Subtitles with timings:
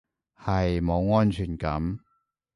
[0.35, 1.99] 係，冇安全感